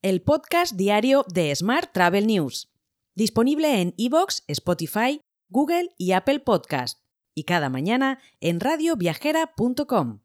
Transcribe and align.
el 0.00 0.22
podcast 0.22 0.74
diario 0.76 1.24
de 1.34 1.52
Smart 1.56 1.90
Travel 1.92 2.28
News, 2.28 2.70
disponible 3.16 3.80
en 3.80 3.94
iVoox, 3.96 4.42
Spotify, 4.46 5.20
Google 5.48 5.88
y 5.98 6.12
Apple 6.12 6.38
Podcast, 6.38 7.00
y 7.34 7.42
cada 7.42 7.68
mañana 7.68 8.20
en 8.40 8.60
radioviajera.com. 8.60 10.20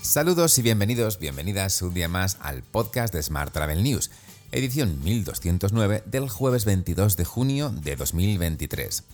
Saludos 0.00 0.56
y 0.58 0.62
bienvenidos, 0.62 1.18
bienvenidas 1.18 1.82
un 1.82 1.92
día 1.92 2.08
más 2.08 2.38
al 2.40 2.62
podcast 2.62 3.12
de 3.12 3.22
Smart 3.22 3.52
Travel 3.52 3.82
News, 3.82 4.10
edición 4.50 4.98
1209 5.04 6.04
del 6.06 6.30
jueves 6.30 6.64
22 6.64 7.18
de 7.18 7.24
junio 7.26 7.68
de 7.68 7.96
2023. 7.96 9.04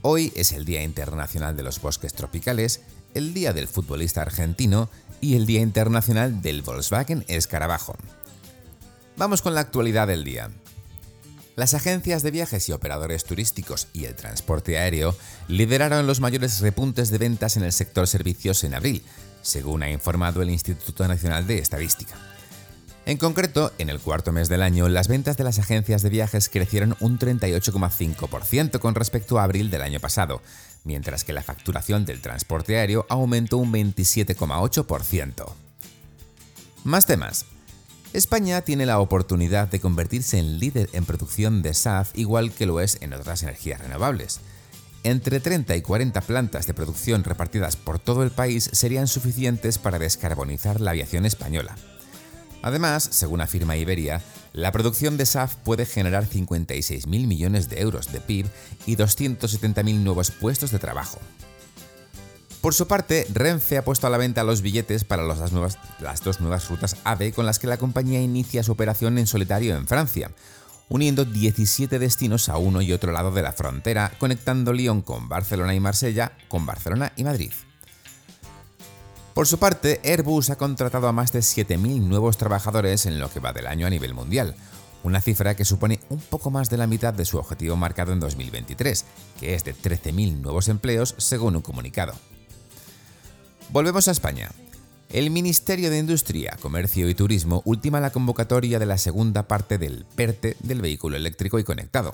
Hoy 0.00 0.32
es 0.34 0.52
el 0.52 0.64
Día 0.64 0.82
Internacional 0.82 1.56
de 1.56 1.62
los 1.62 1.80
Bosques 1.80 2.14
Tropicales, 2.14 2.80
el 3.14 3.34
Día 3.34 3.52
del 3.52 3.68
Futbolista 3.68 4.22
Argentino 4.22 4.88
y 5.20 5.36
el 5.36 5.46
Día 5.46 5.60
Internacional 5.60 6.42
del 6.42 6.62
Volkswagen 6.62 7.24
Escarabajo. 7.28 7.96
Vamos 9.16 9.42
con 9.42 9.54
la 9.54 9.60
actualidad 9.60 10.08
del 10.08 10.24
día. 10.24 10.50
Las 11.54 11.74
agencias 11.74 12.22
de 12.22 12.30
viajes 12.30 12.68
y 12.68 12.72
operadores 12.72 13.24
turísticos 13.24 13.88
y 13.92 14.06
el 14.06 14.16
transporte 14.16 14.78
aéreo 14.78 15.14
lideraron 15.48 16.06
los 16.06 16.20
mayores 16.20 16.60
repuntes 16.60 17.10
de 17.10 17.18
ventas 17.18 17.56
en 17.56 17.64
el 17.64 17.72
sector 17.72 18.06
servicios 18.06 18.64
en 18.64 18.74
abril, 18.74 19.04
según 19.42 19.82
ha 19.82 19.90
informado 19.90 20.40
el 20.40 20.50
Instituto 20.50 21.06
Nacional 21.06 21.46
de 21.46 21.58
Estadística. 21.58 22.31
En 23.04 23.16
concreto, 23.16 23.72
en 23.78 23.88
el 23.88 23.98
cuarto 23.98 24.30
mes 24.30 24.48
del 24.48 24.62
año, 24.62 24.88
las 24.88 25.08
ventas 25.08 25.36
de 25.36 25.42
las 25.42 25.58
agencias 25.58 26.02
de 26.02 26.08
viajes 26.08 26.48
crecieron 26.48 26.96
un 27.00 27.18
38,5% 27.18 28.78
con 28.78 28.94
respecto 28.94 29.38
a 29.38 29.44
abril 29.44 29.70
del 29.70 29.82
año 29.82 29.98
pasado, 29.98 30.40
mientras 30.84 31.24
que 31.24 31.32
la 31.32 31.42
facturación 31.42 32.04
del 32.04 32.20
transporte 32.20 32.78
aéreo 32.78 33.04
aumentó 33.08 33.56
un 33.56 33.72
27,8%. 33.72 35.52
Más 36.84 37.06
temas. 37.06 37.46
España 38.12 38.60
tiene 38.60 38.86
la 38.86 39.00
oportunidad 39.00 39.68
de 39.68 39.80
convertirse 39.80 40.38
en 40.38 40.60
líder 40.60 40.88
en 40.92 41.04
producción 41.04 41.62
de 41.62 41.74
SAF 41.74 42.16
igual 42.16 42.52
que 42.52 42.66
lo 42.66 42.78
es 42.78 42.98
en 43.00 43.14
otras 43.14 43.42
energías 43.42 43.80
renovables. 43.80 44.40
Entre 45.02 45.40
30 45.40 45.74
y 45.74 45.82
40 45.82 46.20
plantas 46.20 46.68
de 46.68 46.74
producción 46.74 47.24
repartidas 47.24 47.74
por 47.74 47.98
todo 47.98 48.22
el 48.22 48.30
país 48.30 48.70
serían 48.72 49.08
suficientes 49.08 49.78
para 49.78 49.98
descarbonizar 49.98 50.80
la 50.80 50.92
aviación 50.92 51.26
española. 51.26 51.74
Además, 52.62 53.08
según 53.10 53.40
afirma 53.40 53.76
Iberia, 53.76 54.22
la 54.52 54.72
producción 54.72 55.16
de 55.16 55.26
SAF 55.26 55.56
puede 55.56 55.84
generar 55.84 56.26
56.000 56.26 57.06
millones 57.26 57.68
de 57.68 57.80
euros 57.80 58.12
de 58.12 58.20
PIB 58.20 58.46
y 58.86 58.96
270.000 58.96 59.98
nuevos 59.98 60.30
puestos 60.30 60.70
de 60.70 60.78
trabajo. 60.78 61.18
Por 62.60 62.74
su 62.74 62.86
parte, 62.86 63.26
Renfe 63.32 63.76
ha 63.76 63.84
puesto 63.84 64.06
a 64.06 64.10
la 64.10 64.18
venta 64.18 64.44
los 64.44 64.62
billetes 64.62 65.02
para 65.02 65.24
las, 65.24 65.52
las 66.00 66.22
dos 66.22 66.40
nuevas 66.40 66.68
rutas 66.68 66.96
AVE 67.02 67.32
con 67.32 67.44
las 67.44 67.58
que 67.58 67.66
la 67.66 67.76
compañía 67.76 68.20
inicia 68.20 68.62
su 68.62 68.70
operación 68.70 69.18
en 69.18 69.26
solitario 69.26 69.74
en 69.74 69.88
Francia, 69.88 70.30
uniendo 70.88 71.24
17 71.24 71.98
destinos 71.98 72.48
a 72.48 72.58
uno 72.58 72.80
y 72.80 72.92
otro 72.92 73.10
lado 73.10 73.32
de 73.32 73.42
la 73.42 73.52
frontera, 73.52 74.12
conectando 74.18 74.72
Lyon 74.72 75.02
con 75.02 75.28
Barcelona 75.28 75.74
y 75.74 75.80
Marsella 75.80 76.32
con 76.46 76.64
Barcelona 76.64 77.12
y 77.16 77.24
Madrid. 77.24 77.52
Por 79.34 79.46
su 79.46 79.58
parte, 79.58 80.00
Airbus 80.04 80.50
ha 80.50 80.56
contratado 80.56 81.08
a 81.08 81.12
más 81.12 81.32
de 81.32 81.40
7.000 81.40 82.02
nuevos 82.02 82.36
trabajadores 82.36 83.06
en 83.06 83.18
lo 83.18 83.30
que 83.30 83.40
va 83.40 83.54
del 83.54 83.66
año 83.66 83.86
a 83.86 83.90
nivel 83.90 84.12
mundial, 84.12 84.54
una 85.02 85.22
cifra 85.22 85.56
que 85.56 85.64
supone 85.64 86.00
un 86.10 86.20
poco 86.20 86.50
más 86.50 86.68
de 86.68 86.76
la 86.76 86.86
mitad 86.86 87.14
de 87.14 87.24
su 87.24 87.38
objetivo 87.38 87.74
marcado 87.74 88.12
en 88.12 88.20
2023, 88.20 89.06
que 89.40 89.54
es 89.54 89.64
de 89.64 89.74
13.000 89.74 90.40
nuevos 90.40 90.68
empleos 90.68 91.14
según 91.16 91.56
un 91.56 91.62
comunicado. 91.62 92.12
Volvemos 93.70 94.06
a 94.06 94.10
España. 94.12 94.50
El 95.08 95.30
Ministerio 95.30 95.88
de 95.88 95.98
Industria, 95.98 96.58
Comercio 96.60 97.08
y 97.08 97.14
Turismo 97.14 97.62
ultima 97.64 98.00
la 98.00 98.10
convocatoria 98.10 98.78
de 98.78 98.86
la 98.86 98.98
segunda 98.98 99.48
parte 99.48 99.78
del 99.78 100.04
PERTE 100.14 100.56
del 100.60 100.82
vehículo 100.82 101.16
eléctrico 101.16 101.58
y 101.58 101.64
conectado. 101.64 102.12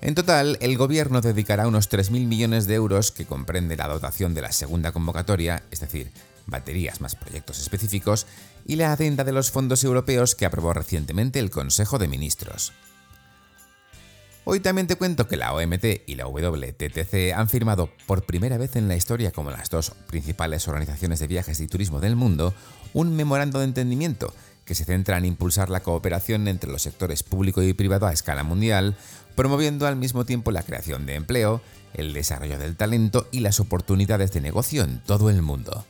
En 0.00 0.14
total, 0.14 0.56
el 0.60 0.78
gobierno 0.78 1.20
dedicará 1.20 1.68
unos 1.68 1.90
3.000 1.90 2.26
millones 2.26 2.66
de 2.66 2.74
euros 2.74 3.12
que 3.12 3.26
comprende 3.26 3.76
la 3.76 3.86
dotación 3.86 4.32
de 4.32 4.40
la 4.40 4.50
segunda 4.50 4.92
convocatoria, 4.92 5.62
es 5.70 5.80
decir, 5.80 6.10
baterías 6.46 7.00
más 7.00 7.16
proyectos 7.16 7.60
específicos, 7.60 8.26
y 8.66 8.76
la 8.76 8.92
adenda 8.92 9.24
de 9.24 9.32
los 9.32 9.50
fondos 9.50 9.84
europeos 9.84 10.34
que 10.34 10.46
aprobó 10.46 10.72
recientemente 10.72 11.38
el 11.38 11.50
Consejo 11.50 11.98
de 11.98 12.08
Ministros. 12.08 12.72
Hoy 14.44 14.60
también 14.60 14.86
te 14.86 14.96
cuento 14.96 15.28
que 15.28 15.36
la 15.36 15.52
OMT 15.52 15.84
y 16.06 16.14
la 16.14 16.26
WTTC 16.26 17.34
han 17.34 17.48
firmado 17.48 17.90
por 18.06 18.24
primera 18.24 18.56
vez 18.56 18.74
en 18.74 18.88
la 18.88 18.96
historia 18.96 19.32
como 19.32 19.50
las 19.50 19.68
dos 19.68 19.92
principales 20.06 20.66
organizaciones 20.66 21.20
de 21.20 21.26
viajes 21.26 21.60
y 21.60 21.66
turismo 21.66 22.00
del 22.00 22.16
mundo 22.16 22.54
un 22.94 23.14
memorando 23.14 23.58
de 23.58 23.66
entendimiento 23.66 24.34
que 24.64 24.74
se 24.74 24.84
centra 24.84 25.18
en 25.18 25.24
impulsar 25.24 25.68
la 25.68 25.82
cooperación 25.82 26.48
entre 26.48 26.70
los 26.70 26.82
sectores 26.82 27.22
público 27.22 27.62
y 27.62 27.74
privado 27.74 28.06
a 28.06 28.12
escala 28.12 28.42
mundial, 28.42 28.96
promoviendo 29.34 29.86
al 29.86 29.96
mismo 29.96 30.24
tiempo 30.24 30.52
la 30.52 30.62
creación 30.62 31.06
de 31.06 31.16
empleo, 31.16 31.60
el 31.92 32.12
desarrollo 32.12 32.58
del 32.58 32.76
talento 32.76 33.28
y 33.32 33.40
las 33.40 33.60
oportunidades 33.60 34.32
de 34.32 34.40
negocio 34.40 34.84
en 34.84 35.00
todo 35.00 35.28
el 35.28 35.42
mundo. 35.42 35.84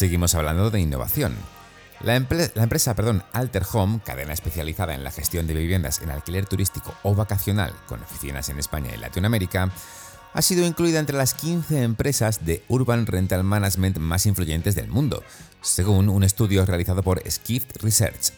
Seguimos 0.00 0.34
hablando 0.34 0.70
de 0.70 0.80
innovación. 0.80 1.34
La, 2.00 2.16
empresa 2.16 2.94
perdón, 2.96 3.22
Alter 3.34 3.66
Home, 3.70 4.00
cadena 4.02 4.32
especializada 4.32 4.94
en 4.94 5.04
la 5.04 5.10
gestión 5.10 5.46
de 5.46 5.52
viviendas 5.52 6.00
en 6.00 6.08
alquiler 6.08 6.46
turístico 6.46 6.94
o 7.02 7.14
vacacional 7.14 7.74
con 7.86 8.02
oficinas 8.02 8.48
en 8.48 8.58
España 8.58 8.92
y 8.94 8.96
Latinoamérica, 8.96 9.70
ha 10.32 10.40
sido 10.40 10.64
incluida 10.64 11.00
entre 11.00 11.18
las 11.18 11.34
15 11.34 11.82
empresas 11.82 12.46
de 12.46 12.64
Urban 12.68 13.04
Rental 13.04 13.44
Management 13.44 13.98
más 13.98 14.24
influyentes 14.24 14.74
del 14.74 14.88
mundo, 14.88 15.22
según 15.60 16.08
un 16.08 16.24
estudio 16.24 16.64
realizado 16.64 17.02
por 17.02 17.22
Skift 17.30 17.82
Research. 17.82 18.32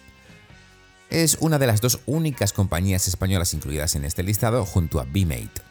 Es 1.11 1.37
una 1.39 1.61
de 1.61 1.69
las 1.69 1.81
dos 1.81 2.01
únicas 2.07 2.53
compañías 2.53 3.07
españolas 3.07 3.55
incluidas 3.55 3.95
en 3.95 4.05
este 4.05 4.25
listado 4.25 4.67
junto 4.67 4.99
a 4.99 5.05
BMate. 5.05 5.63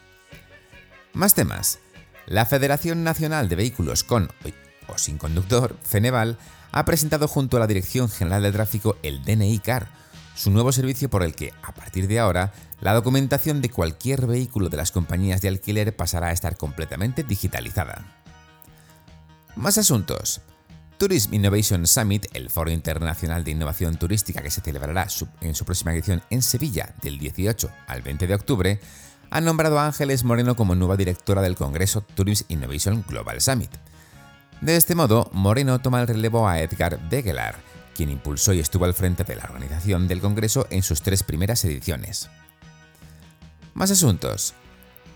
Más 1.11 1.33
temas. 1.33 1.79
La 2.27 2.45
Federación 2.45 3.03
Nacional 3.03 3.49
de 3.49 3.57
Vehículos 3.57 4.05
con 4.05 4.31
sin 4.97 5.17
conductor, 5.17 5.77
Ceneval, 5.83 6.37
ha 6.71 6.85
presentado 6.85 7.27
junto 7.27 7.57
a 7.57 7.59
la 7.59 7.67
Dirección 7.67 8.09
General 8.09 8.41
de 8.43 8.51
Tráfico 8.51 8.97
el 9.03 9.23
DNI 9.23 9.59
Car, 9.59 9.87
su 10.35 10.51
nuevo 10.51 10.71
servicio 10.71 11.09
por 11.09 11.23
el 11.23 11.35
que, 11.35 11.53
a 11.61 11.73
partir 11.73 12.07
de 12.07 12.19
ahora, 12.19 12.53
la 12.79 12.93
documentación 12.93 13.61
de 13.61 13.69
cualquier 13.69 14.25
vehículo 14.25 14.69
de 14.69 14.77
las 14.77 14.91
compañías 14.91 15.41
de 15.41 15.49
alquiler 15.49 15.95
pasará 15.95 16.27
a 16.27 16.31
estar 16.31 16.57
completamente 16.57 17.23
digitalizada. 17.23 18.05
Más 19.55 19.77
asuntos. 19.77 20.41
Tourism 20.97 21.33
Innovation 21.33 21.87
Summit, 21.87 22.27
el 22.33 22.49
foro 22.49 22.71
internacional 22.71 23.43
de 23.43 23.51
innovación 23.51 23.97
turística 23.97 24.41
que 24.41 24.51
se 24.51 24.61
celebrará 24.61 25.07
en 25.41 25.55
su 25.55 25.65
próxima 25.65 25.93
edición 25.93 26.21
en 26.29 26.41
Sevilla 26.41 26.93
del 27.01 27.17
18 27.17 27.69
al 27.87 28.01
20 28.01 28.27
de 28.27 28.35
octubre, 28.35 28.79
ha 29.31 29.41
nombrado 29.41 29.79
a 29.79 29.87
Ángeles 29.87 30.23
Moreno 30.23 30.55
como 30.55 30.75
nueva 30.75 30.97
directora 30.97 31.41
del 31.41 31.55
Congreso 31.55 32.01
Tourism 32.01 32.45
Innovation 32.49 33.03
Global 33.07 33.41
Summit. 33.41 33.71
De 34.61 34.75
este 34.75 34.93
modo, 34.93 35.27
Moreno 35.33 35.81
toma 35.81 36.01
el 36.01 36.07
relevo 36.07 36.47
a 36.47 36.59
Edgar 36.59 37.09
Degelar, 37.09 37.55
quien 37.95 38.11
impulsó 38.11 38.53
y 38.53 38.59
estuvo 38.59 38.85
al 38.85 38.93
frente 38.93 39.23
de 39.23 39.35
la 39.35 39.45
organización 39.45 40.07
del 40.07 40.21
Congreso 40.21 40.67
en 40.69 40.83
sus 40.83 41.01
tres 41.01 41.23
primeras 41.23 41.65
ediciones. 41.65 42.29
Más 43.73 43.89
asuntos. 43.89 44.53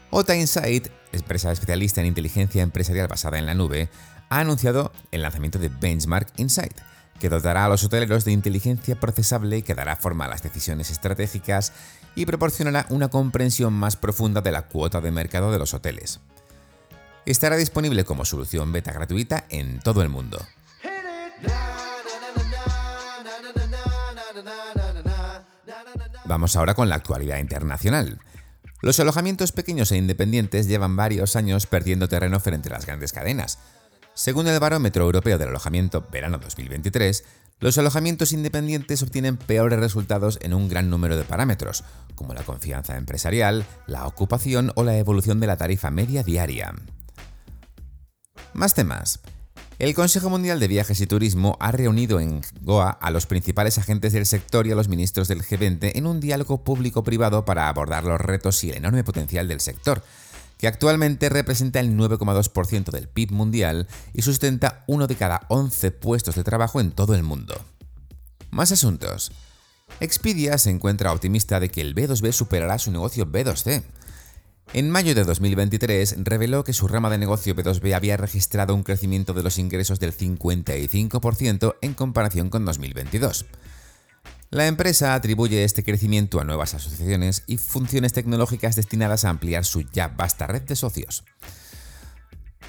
OTA 0.10 0.36
Insight, 0.36 0.88
empresa 1.12 1.52
especialista 1.52 2.02
en 2.02 2.08
inteligencia 2.08 2.64
empresarial 2.64 3.08
basada 3.08 3.38
en 3.38 3.46
la 3.46 3.54
nube, 3.54 3.90
ha 4.30 4.40
anunciado 4.40 4.92
el 5.12 5.22
lanzamiento 5.22 5.60
de 5.60 5.70
Benchmark 5.70 6.34
Insight, 6.38 6.80
que 7.20 7.30
dotará 7.30 7.66
a 7.66 7.70
los 7.70 7.84
hoteleros 7.84 8.26
de 8.26 8.32
inteligencia 8.32 9.00
procesable 9.00 9.62
que 9.62 9.76
dará 9.76 9.96
forma 9.96 10.26
a 10.26 10.30
las 10.30 10.42
decisiones 10.42 10.90
estratégicas 10.90 11.72
y 12.16 12.26
proporcionará 12.26 12.88
una 12.90 13.10
comprensión 13.10 13.74
más 13.74 13.96
profunda 13.96 14.42
de 14.42 14.52
la 14.52 14.64
cuota 14.64 15.02
de 15.02 15.12
mercado 15.12 15.52
de 15.52 15.60
los 15.60 15.76
hoteles 15.76 16.20
estará 17.32 17.56
disponible 17.58 18.06
como 18.06 18.26
solución 18.26 18.72
beta 18.72 18.92
gratuita 18.92 19.46
en 19.50 19.80
todo 19.80 20.02
el 20.02 20.10
mundo. 20.10 20.46
Vamos 26.26 26.56
ahora 26.56 26.74
con 26.74 26.90
la 26.90 26.96
actualidad 26.96 27.38
internacional. 27.38 28.20
Los 28.82 29.00
alojamientos 29.00 29.52
pequeños 29.52 29.92
e 29.92 29.98
independientes 29.98 30.68
llevan 30.68 30.96
varios 30.96 31.36
años 31.36 31.66
perdiendo 31.68 32.08
terreno 32.08 32.40
frente 32.40 32.70
a 32.70 32.74
las 32.74 32.86
grandes 32.86 33.14
cadenas. 33.14 33.60
Según 34.14 34.48
el 34.48 34.60
Barómetro 34.60 35.04
Europeo 35.04 35.38
del 35.38 35.50
Alojamiento 35.50 36.06
Verano 36.12 36.38
2023, 36.38 37.24
los 37.60 37.78
alojamientos 37.78 38.32
independientes 38.32 39.02
obtienen 39.02 39.38
peores 39.38 39.80
resultados 39.80 40.40
en 40.42 40.54
un 40.54 40.68
gran 40.68 40.90
número 40.90 41.16
de 41.16 41.24
parámetros, 41.24 41.84
como 42.16 42.34
la 42.34 42.44
confianza 42.44 42.98
empresarial, 42.98 43.66
la 43.88 44.08
ocupación 44.08 44.72
o 44.76 44.84
la 44.84 44.98
evolución 44.98 45.40
de 45.40 45.48
la 45.48 45.58
tarifa 45.58 45.90
media 45.90 46.24
diaria. 46.24 46.74
Más 48.56 48.74
temas. 48.74 49.20
El 49.80 49.94
Consejo 49.94 50.30
Mundial 50.30 50.62
de 50.62 50.70
Viajes 50.70 51.02
y 51.02 51.08
Turismo 51.08 51.58
ha 51.60 51.74
reunido 51.74 52.22
en 52.22 52.40
Goa 52.62 52.90
a 52.90 53.12
los 53.12 53.26
principales 53.26 53.78
agentes 53.78 54.14
del 54.14 54.26
sector 54.26 54.66
y 54.66 54.72
a 54.72 54.76
los 54.76 54.88
ministros 54.88 55.28
del 55.28 55.44
G20 55.44 55.92
en 55.94 56.08
un 56.08 56.22
diálogo 56.22 56.64
público-privado 56.64 57.44
para 57.44 57.68
abordar 57.68 58.06
los 58.06 58.22
retos 58.22 58.64
y 58.64 58.70
el 58.70 58.78
enorme 58.78 59.04
potencial 59.04 59.50
del 59.50 59.60
sector, 59.60 60.02
que 60.58 60.70
actualmente 60.70 61.28
representa 61.28 61.82
el 61.82 61.98
9,2% 61.98 62.92
del 62.92 63.10
PIB 63.10 63.32
mundial 63.34 63.90
y 64.14 64.22
sustenta 64.22 64.86
uno 64.88 65.08
de 65.08 65.18
cada 65.18 65.42
11 65.50 65.92
puestos 65.92 66.36
de 66.36 66.46
trabajo 66.46 66.80
en 66.80 66.92
todo 66.92 67.14
el 67.14 67.24
mundo. 67.24 67.60
Más 68.52 68.72
asuntos. 68.72 69.34
Expedia 70.00 70.58
se 70.60 70.70
encuentra 70.70 71.12
optimista 71.12 71.60
de 71.60 71.68
que 71.68 71.82
el 71.82 71.94
B2B 71.94 72.32
superará 72.32 72.80
su 72.80 72.90
negocio 72.90 73.26
B2C 73.30 73.84
en 74.74 74.90
mayo 74.90 75.16
de 75.16 75.24
2023 75.24 76.16
reveló 76.24 76.64
que 76.64 76.74
su 76.74 76.88
rama 76.88 77.10
de 77.10 77.18
negocio 77.18 77.56
B2B 77.56 77.94
había 77.94 78.18
registrado 78.18 78.76
un 78.76 78.84
crecimiento 78.84 79.34
de 79.34 79.44
los 79.44 79.58
ingresos 79.58 80.00
del 80.00 80.16
55% 80.16 81.76
en 81.82 81.94
comparación 81.94 82.50
con 82.50 82.66
2022. 82.66 83.46
La 84.50 84.68
empresa 84.68 85.16
atribuye 85.16 85.64
este 85.64 85.84
crecimiento 85.84 86.40
a 86.40 86.44
nuevas 86.44 86.74
asociaciones 86.74 87.44
y 87.48 87.58
funciones 87.58 88.14
tecnológicas 88.14 88.76
destinadas 88.76 89.26
a 89.26 89.30
ampliar 89.30 89.66
su 89.66 89.82
ya 89.82 90.08
vasta 90.10 90.48
red 90.48 90.62
de 90.62 90.76
socios. 90.76 91.24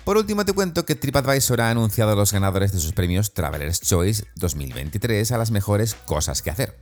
Por 0.05 0.17
último, 0.17 0.45
te 0.45 0.53
cuento 0.53 0.87
que 0.87 0.95
TripAdvisor 0.95 1.61
ha 1.61 1.71
anunciado 1.71 2.13
a 2.13 2.17
los 2.17 2.33
ganadores 2.33 2.73
de 2.73 2.79
sus 2.79 2.93
premios 2.93 3.35
Traveler's 3.35 3.81
Choice 3.81 4.25
2023 4.37 5.33
a 5.33 5.39
las 5.39 5.51
mejores 5.51 5.95
cosas 5.95 6.43
que 6.43 6.51
hacer. 6.51 6.77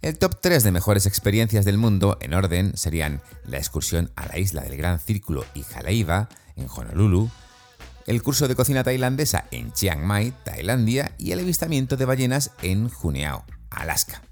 El 0.00 0.16
top 0.16 0.40
3 0.40 0.62
de 0.62 0.70
mejores 0.70 1.06
experiencias 1.06 1.64
del 1.64 1.76
mundo, 1.76 2.18
en 2.20 2.32
orden, 2.32 2.76
serían 2.76 3.20
la 3.44 3.58
excursión 3.58 4.12
a 4.14 4.26
la 4.26 4.38
isla 4.38 4.62
del 4.62 4.76
Gran 4.76 5.00
Círculo 5.00 5.44
y 5.54 5.64
Haleiwa, 5.74 6.28
en 6.54 6.68
Honolulu, 6.68 7.28
el 8.06 8.22
curso 8.22 8.46
de 8.46 8.54
cocina 8.54 8.84
tailandesa 8.84 9.46
en 9.50 9.72
Chiang 9.72 10.04
Mai, 10.04 10.32
Tailandia, 10.44 11.12
y 11.18 11.32
el 11.32 11.40
avistamiento 11.40 11.96
de 11.96 12.04
ballenas 12.04 12.52
en 12.62 12.88
Juneau, 12.88 13.42
Alaska. 13.70 14.22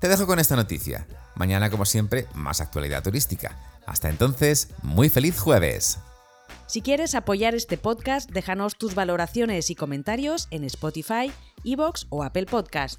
Te 0.00 0.08
dejo 0.08 0.26
con 0.26 0.38
esta 0.38 0.56
noticia. 0.56 1.06
Mañana, 1.34 1.70
como 1.70 1.84
siempre, 1.84 2.26
más 2.34 2.62
actualidad 2.62 3.02
turística. 3.02 3.58
Hasta 3.86 4.08
entonces, 4.08 4.70
muy 4.82 5.10
feliz 5.10 5.38
jueves. 5.38 5.98
Si 6.66 6.80
quieres 6.80 7.14
apoyar 7.14 7.54
este 7.54 7.76
podcast, 7.76 8.30
déjanos 8.30 8.76
tus 8.76 8.94
valoraciones 8.94 9.68
y 9.68 9.74
comentarios 9.74 10.48
en 10.50 10.64
Spotify, 10.64 11.30
Evox 11.64 12.06
o 12.08 12.24
Apple 12.24 12.46
Podcast. 12.46 12.98